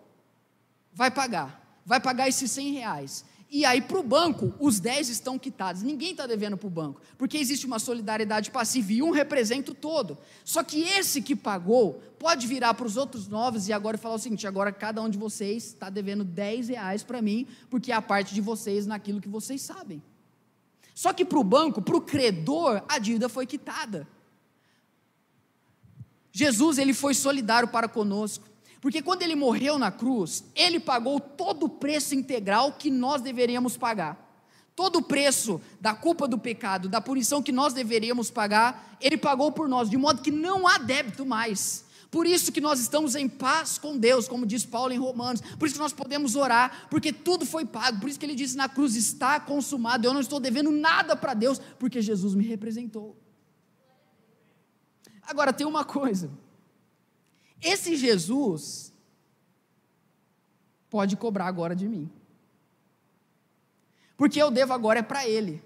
[0.94, 3.26] vai pagar, vai pagar esses 100 reais.
[3.50, 5.82] E aí, para o banco, os 10 estão quitados.
[5.82, 9.74] Ninguém está devendo para o banco, porque existe uma solidariedade passiva e um representa o
[9.74, 10.18] todo.
[10.44, 14.20] Só que esse que pagou pode virar para os outros novos e agora falar o
[14.20, 18.02] seguinte: agora cada um de vocês está devendo 10 reais para mim, porque é a
[18.02, 20.04] parte de vocês naquilo que vocês sabem.
[20.94, 24.06] Só que para o banco, para o credor, a dívida foi quitada.
[26.34, 28.46] Jesus ele foi solidário para conosco,
[28.82, 33.76] porque quando ele morreu na cruz, ele pagou todo o preço integral que nós deveríamos
[33.76, 34.26] pagar.
[34.76, 39.52] Todo o preço da culpa do pecado, da punição que nós deveríamos pagar, ele pagou
[39.52, 41.86] por nós, de modo que não há débito mais.
[42.12, 45.42] Por isso que nós estamos em paz com Deus, como diz Paulo em Romanos.
[45.60, 48.00] Por isso que nós podemos orar, porque tudo foi pago.
[48.00, 50.06] Por isso que ele disse na cruz: está consumado.
[50.06, 53.18] Eu não estou devendo nada para Deus, porque Jesus me representou.
[55.24, 56.32] Agora tem uma coisa.
[57.62, 58.94] Esse Jesus
[60.90, 62.10] pode cobrar agora de mim.
[64.16, 65.62] Porque eu devo agora é para ele.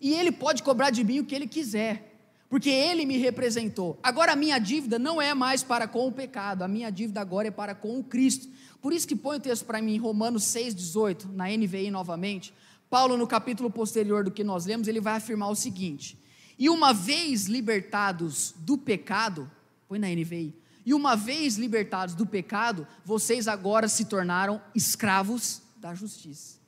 [0.00, 2.16] E ele pode cobrar de mim o que ele quiser
[2.48, 3.98] porque ele me representou.
[4.02, 7.48] Agora a minha dívida não é mais para com o pecado, a minha dívida agora
[7.48, 8.48] é para com o Cristo.
[8.80, 12.54] Por isso que põe o texto para mim, Romanos 6,18, na NVI novamente.
[12.88, 16.16] Paulo, no capítulo posterior do que nós lemos, ele vai afirmar o seguinte:
[16.58, 19.50] E uma vez libertados do pecado,
[19.88, 20.54] põe na NVI,
[20.86, 26.60] e uma vez libertados do pecado, vocês agora se tornaram escravos da justiça.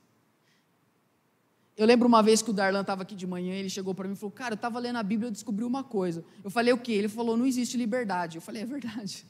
[1.77, 4.15] Eu lembro uma vez que o Darlan estava aqui de manhã, ele chegou para mim
[4.15, 6.25] e falou: Cara, eu estava lendo a Bíblia e descobri uma coisa.
[6.43, 6.91] Eu falei: O que?
[6.91, 8.39] Ele falou: Não existe liberdade.
[8.39, 9.25] Eu falei: É verdade.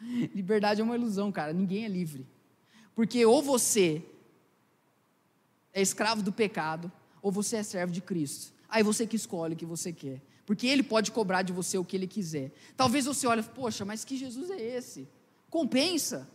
[0.34, 1.52] Liberdade é uma ilusão, cara.
[1.52, 2.26] Ninguém é livre.
[2.94, 4.02] Porque ou você
[5.74, 8.54] é escravo do pecado, ou você é servo de Cristo.
[8.66, 10.22] Aí você que escolhe o que você quer.
[10.46, 12.52] Porque Ele pode cobrar de você o que Ele quiser.
[12.76, 15.08] Talvez você olhe, poxa, mas que Jesus é esse?
[15.50, 16.28] Compensa.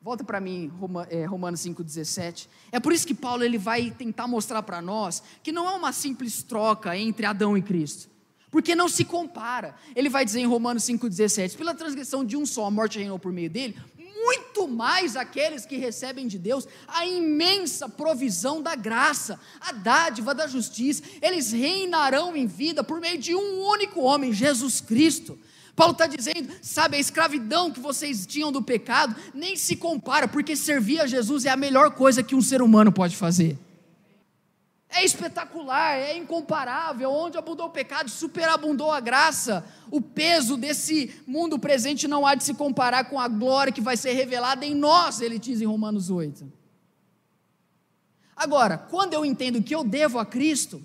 [0.00, 0.70] Volta para mim,
[1.08, 2.48] é, Romanos 5,17.
[2.72, 5.92] É por isso que Paulo ele vai tentar mostrar para nós que não é uma
[5.92, 8.10] simples troca entre Adão e Cristo.
[8.50, 9.74] Porque não se compara.
[9.96, 13.32] Ele vai dizer em Romanos 5,17: pela transgressão de um só, a morte reinou por
[13.32, 13.76] meio dele,
[14.24, 20.46] muito mais aqueles que recebem de Deus a imensa provisão da graça, a dádiva da
[20.46, 21.02] justiça.
[21.20, 25.38] Eles reinarão em vida por meio de um único homem, Jesus Cristo.
[25.76, 30.56] Paulo está dizendo, sabe, a escravidão que vocês tinham do pecado nem se compara, porque
[30.56, 33.58] servir a Jesus é a melhor coisa que um ser humano pode fazer.
[34.96, 37.10] É espetacular, é incomparável.
[37.10, 39.64] Onde abundou o pecado, superabundou a graça.
[39.90, 43.96] O peso desse mundo presente não há de se comparar com a glória que vai
[43.96, 46.50] ser revelada em nós, ele diz em Romanos 8.
[48.36, 50.80] Agora, quando eu entendo que eu devo a Cristo,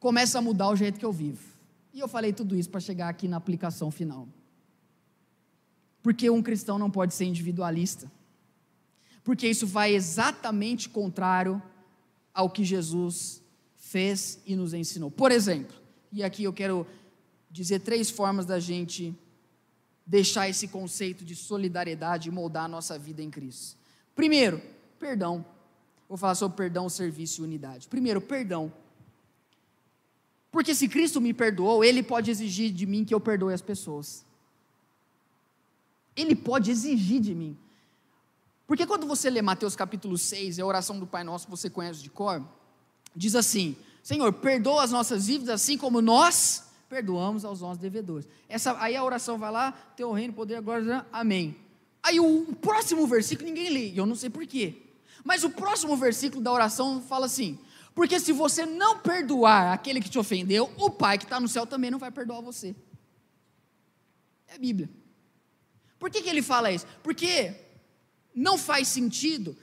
[0.00, 1.44] começa a mudar o jeito que eu vivo.
[1.94, 4.28] E eu falei tudo isso para chegar aqui na aplicação final.
[6.02, 8.10] Porque um cristão não pode ser individualista.
[9.26, 11.60] Porque isso vai exatamente contrário
[12.32, 13.42] ao que Jesus
[13.74, 15.10] fez e nos ensinou.
[15.10, 15.74] Por exemplo,
[16.12, 16.86] e aqui eu quero
[17.50, 19.12] dizer três formas da gente
[20.06, 23.76] deixar esse conceito de solidariedade e moldar a nossa vida em Cristo.
[24.14, 24.62] Primeiro,
[24.96, 25.44] perdão.
[26.08, 27.88] Vou falar sobre perdão, serviço e unidade.
[27.88, 28.72] Primeiro, perdão.
[30.52, 34.24] Porque se Cristo me perdoou, Ele pode exigir de mim que eu perdoe as pessoas.
[36.14, 37.58] Ele pode exigir de mim.
[38.66, 42.02] Porque quando você lê Mateus capítulo 6, é a oração do Pai Nosso você conhece
[42.02, 42.42] de cor,
[43.14, 48.28] diz assim: Senhor, perdoa as nossas dívidas assim como nós perdoamos aos nossos devedores.
[48.48, 51.56] Essa, aí a oração vai lá, teu reino, poder, agora, amém.
[52.02, 54.82] Aí o, o próximo versículo ninguém lê, eu não sei porquê.
[55.24, 57.58] Mas o próximo versículo da oração fala assim:
[57.94, 61.66] porque se você não perdoar aquele que te ofendeu, o Pai que está no céu
[61.66, 62.74] também não vai perdoar você.
[64.48, 64.88] É a Bíblia.
[65.98, 66.86] Por que, que ele fala isso?
[67.02, 67.65] Porque
[68.36, 69.56] não faz sentido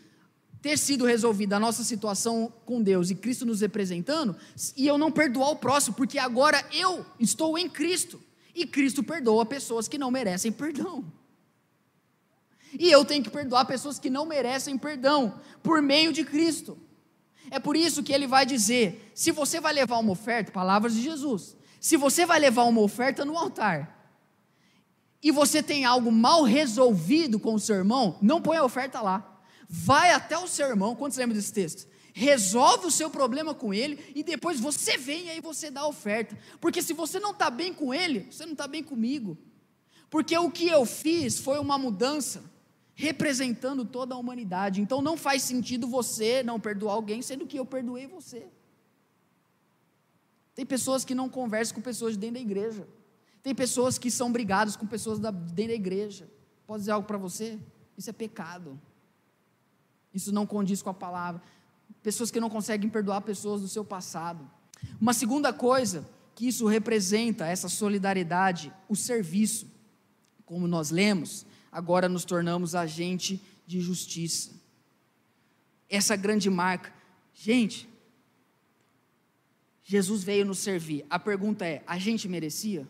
[0.62, 4.36] ter sido resolvida a nossa situação com Deus e Cristo nos representando,
[4.78, 8.20] e eu não perdoar o próximo, porque agora eu estou em Cristo,
[8.56, 11.04] e Cristo perdoa pessoas que não merecem perdão.
[12.80, 16.78] E eu tenho que perdoar pessoas que não merecem perdão, por meio de Cristo.
[17.52, 21.02] É por isso que ele vai dizer: se você vai levar uma oferta, palavras de
[21.04, 24.03] Jesus, se você vai levar uma oferta no altar,
[25.24, 29.42] e você tem algo mal resolvido com o seu irmão, não põe a oferta lá.
[29.70, 31.88] Vai até o seu irmão, quantos lembram desse texto?
[32.14, 35.88] Resolve o seu problema com ele e depois você vem e aí você dá a
[35.88, 36.38] oferta.
[36.60, 39.38] Porque se você não está bem com ele, você não está bem comigo.
[40.10, 42.44] Porque o que eu fiz foi uma mudança
[42.94, 44.82] representando toda a humanidade.
[44.82, 48.46] Então não faz sentido você não perdoar alguém, sendo que eu perdoei você.
[50.54, 52.88] Tem pessoas que não conversam com pessoas de dentro da igreja.
[53.44, 56.30] Tem pessoas que são brigadas com pessoas da, dentro da igreja.
[56.66, 57.60] Posso dizer algo para você?
[57.98, 58.80] Isso é pecado.
[60.14, 61.42] Isso não condiz com a palavra.
[62.02, 64.50] Pessoas que não conseguem perdoar pessoas do seu passado.
[65.00, 69.68] Uma segunda coisa que isso representa, essa solidariedade, o serviço.
[70.46, 74.52] Como nós lemos, agora nos tornamos agente de justiça.
[75.90, 76.94] Essa grande marca.
[77.34, 77.90] Gente,
[79.84, 81.06] Jesus veio nos servir.
[81.10, 82.88] A pergunta é: a gente merecia?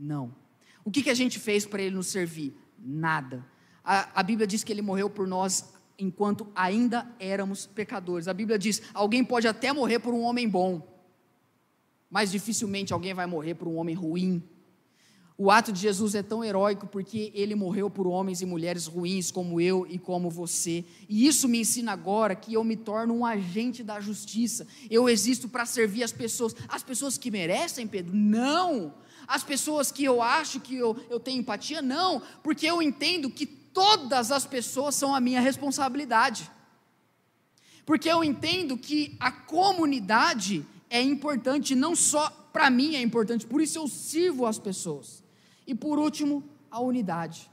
[0.00, 0.34] Não.
[0.82, 2.56] O que, que a gente fez para ele nos servir?
[2.78, 3.46] Nada.
[3.84, 8.26] A, a Bíblia diz que ele morreu por nós enquanto ainda éramos pecadores.
[8.26, 10.88] A Bíblia diz: alguém pode até morrer por um homem bom.
[12.10, 14.42] mas dificilmente alguém vai morrer por um homem ruim.
[15.38, 19.30] O ato de Jesus é tão heróico porque ele morreu por homens e mulheres ruins
[19.30, 20.84] como eu e como você.
[21.08, 24.66] E isso me ensina agora que eu me torno um agente da justiça.
[24.90, 26.54] Eu existo para servir as pessoas.
[26.68, 28.14] As pessoas que merecem, Pedro?
[28.14, 28.92] Não.
[29.26, 31.80] As pessoas que eu acho que eu, eu tenho empatia?
[31.80, 32.22] Não.
[32.42, 36.50] Porque eu entendo que todas as pessoas são a minha responsabilidade.
[37.84, 43.60] Porque eu entendo que a comunidade é importante, não só para mim é importante, por
[43.60, 45.22] isso eu sirvo as pessoas.
[45.66, 47.50] E por último, a unidade.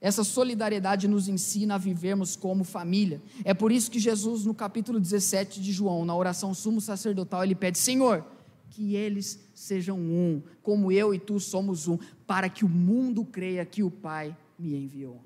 [0.00, 3.22] Essa solidariedade nos ensina a vivermos como família.
[3.42, 7.54] É por isso que Jesus, no capítulo 17 de João, na oração sumo sacerdotal, ele
[7.54, 8.24] pede: Senhor,
[8.68, 13.64] que eles sejam um, como eu e tu somos um, para que o mundo creia
[13.64, 15.22] que o Pai me enviou.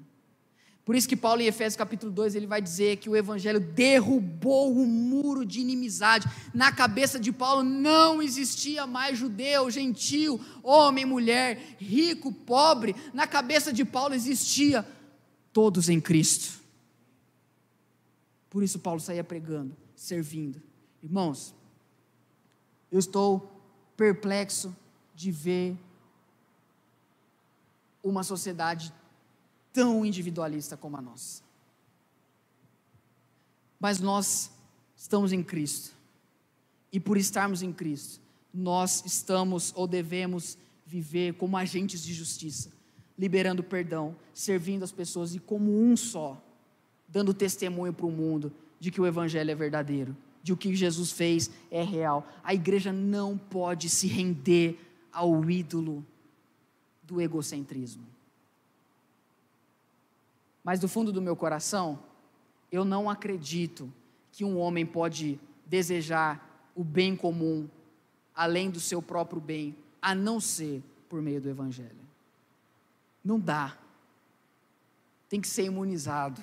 [0.89, 4.73] Por isso que Paulo em Efésios capítulo 2, ele vai dizer que o evangelho derrubou
[4.73, 6.27] o muro de inimizade.
[6.55, 12.97] Na cabeça de Paulo não existia mais judeu, gentil, homem, mulher, rico, pobre.
[13.13, 14.83] Na cabeça de Paulo existia
[15.53, 16.59] todos em Cristo.
[18.49, 20.63] Por isso Paulo saía pregando, servindo.
[21.03, 21.55] Irmãos,
[22.91, 23.58] eu estou
[23.99, 24.75] perplexo
[25.13, 25.77] de ver
[28.01, 28.95] uma sociedade
[29.73, 31.43] tão individualista como a nossa.
[33.81, 34.53] Mas nós
[34.97, 35.97] estamos em Cristo.
[36.93, 38.21] E por estarmos em Cristo,
[38.55, 42.71] nós estamos ou devemos viver como agentes de justiça,
[43.19, 46.41] liberando perdão, servindo as pessoas e como um só,
[47.09, 50.17] dando testemunho para o mundo de que o Evangelho é verdadeiro,
[50.49, 52.27] de o que Jesus fez é real.
[52.43, 54.81] A igreja não pode se render
[55.13, 56.03] ao ídolo
[57.03, 58.07] do egocentrismo.
[60.65, 61.99] Mas do fundo do meu coração,
[62.73, 63.93] eu não acredito
[64.33, 67.69] que um homem pode desejar o bem comum
[68.35, 71.91] além do seu próprio bem, a não ser por meio do Evangelho.
[73.23, 73.77] Não dá.
[75.29, 76.41] Tem que ser imunizado,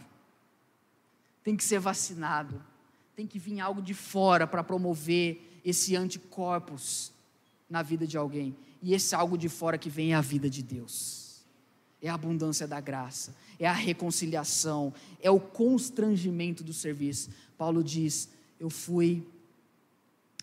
[1.43, 2.61] tem que ser vacinado,
[3.16, 7.11] tem que vir algo de fora para promover esse anticorpos
[7.70, 8.55] na vida de alguém.
[8.82, 11.26] E esse algo de fora que vem é a vida de Deus
[12.07, 17.32] é a abundância da graça, é a reconciliação, é o constrangimento do serviço.
[17.57, 19.28] Paulo diz: Eu fui,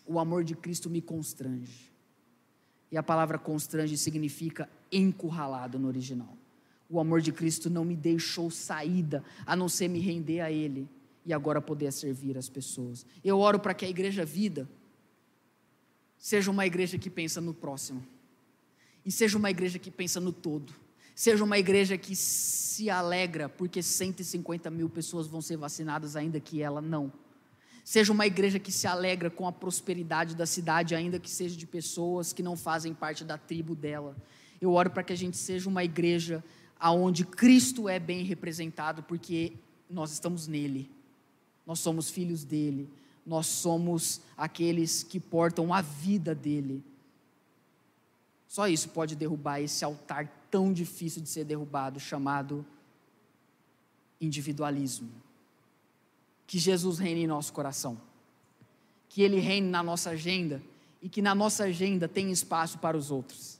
[0.05, 1.89] o amor de Cristo me constrange.
[2.91, 6.37] E a palavra constrange significa encurralado no original.
[6.89, 10.87] O amor de Cristo não me deixou saída, a não ser me render a Ele
[11.25, 13.05] e agora poder servir as pessoas.
[13.23, 14.69] Eu oro para que a igreja vida
[16.17, 18.05] seja uma igreja que pensa no próximo
[19.05, 20.73] e seja uma igreja que pensa no todo
[21.15, 26.61] Seja uma igreja que se alegra porque 150 mil pessoas vão ser vacinadas, ainda que
[26.61, 27.13] ela não.
[27.83, 31.67] Seja uma igreja que se alegra com a prosperidade da cidade, ainda que seja de
[31.67, 34.15] pessoas que não fazem parte da tribo dela.
[34.59, 36.43] Eu oro para que a gente seja uma igreja
[36.79, 39.53] aonde Cristo é bem representado, porque
[39.89, 40.89] nós estamos nele.
[41.65, 42.89] Nós somos filhos dele.
[43.25, 46.83] Nós somos aqueles que portam a vida dele.
[48.47, 52.65] Só isso pode derrubar esse altar tão difícil de ser derrubado, chamado
[54.21, 55.09] individualismo.
[56.45, 57.99] Que Jesus reine em nosso coração,
[59.09, 60.61] que Ele reine na nossa agenda
[61.01, 63.59] e que na nossa agenda tenha espaço para os outros,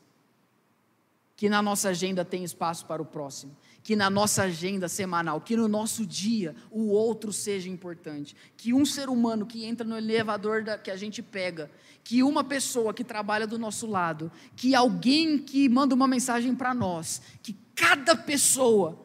[1.35, 5.57] que na nossa agenda tenha espaço para o próximo, que na nossa agenda semanal, que
[5.57, 10.63] no nosso dia o outro seja importante, que um ser humano que entra no elevador
[10.63, 11.69] da, que a gente pega
[12.03, 16.73] que uma pessoa que trabalha do nosso lado, que alguém que manda uma mensagem para
[16.73, 18.99] nós, que cada pessoa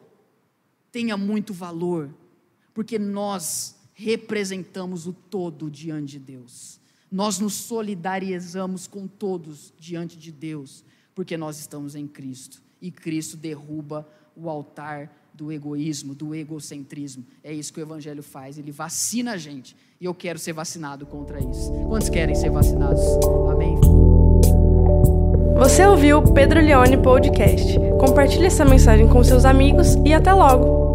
[0.91, 2.13] tenha muito valor,
[2.73, 6.79] porque nós representamos o todo diante de Deus.
[7.11, 10.83] Nós nos solidarizamos com todos diante de Deus,
[11.15, 14.07] porque nós estamos em Cristo e Cristo derruba
[14.41, 17.23] o altar do egoísmo, do egocentrismo.
[17.43, 19.75] É isso que o Evangelho faz, ele vacina a gente.
[19.99, 21.71] E eu quero ser vacinado contra isso.
[21.87, 23.01] Quantos querem ser vacinados?
[23.49, 23.75] Amém?
[25.57, 27.77] Você ouviu o Pedro Leone Podcast.
[27.99, 30.88] Compartilhe essa mensagem com seus amigos e até logo!